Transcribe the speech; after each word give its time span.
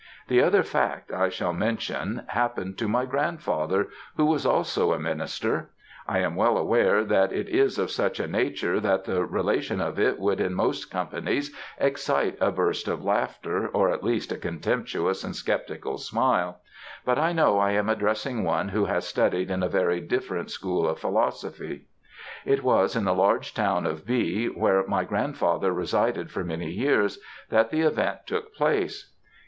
The 0.29 0.41
other 0.41 0.63
fact 0.63 1.11
I 1.11 1.29
shall 1.29 1.53
mention, 1.53 2.23
happened 2.29 2.79
to 2.79 2.87
my 2.87 3.05
grandfather 3.05 3.89
who 4.17 4.25
was 4.25 4.47
also 4.47 4.93
a 4.93 4.99
minister. 4.99 5.69
I 6.07 6.17
am 6.17 6.35
well 6.35 6.57
aware 6.57 7.03
that 7.03 7.31
it 7.31 7.47
is 7.47 7.77
of 7.77 7.91
such 7.91 8.19
a 8.19 8.25
nature 8.25 8.79
that 8.79 9.03
the 9.05 9.23
relation 9.23 9.79
of 9.79 9.99
it 9.99 10.17
would 10.17 10.41
in 10.41 10.55
most 10.55 10.85
companies 10.89 11.55
excite 11.77 12.35
a 12.41 12.51
burst 12.51 12.87
of 12.87 13.03
laughter 13.05 13.67
or 13.67 13.91
at 13.91 14.03
least 14.03 14.31
a 14.31 14.37
contemptuous 14.39 15.23
and 15.23 15.35
sceptical 15.35 15.99
smile, 15.99 16.61
but 17.05 17.19
I 17.19 17.31
know 17.31 17.59
I 17.59 17.73
am 17.73 17.87
addressing 17.87 18.43
one 18.43 18.69
who 18.69 18.85
has 18.85 19.05
studied 19.05 19.51
in 19.51 19.61
a 19.61 19.69
very 19.69 19.99
different 20.01 20.49
school 20.49 20.89
of 20.89 20.97
philosophy. 20.97 21.85
It 22.43 22.63
was 22.63 22.95
in 22.95 23.03
the 23.05 23.13
large 23.13 23.53
town 23.53 23.85
of 23.85 24.07
B 24.07 24.45
m 24.47 24.59
where 24.59 24.83
my 24.87 25.03
grandfather 25.03 25.71
resided 25.71 26.31
for 26.31 26.43
many 26.43 26.71
years, 26.71 27.19
that 27.51 27.69
the 27.69 27.81
event 27.81 28.25
took 28.25 28.55
place. 28.55 29.11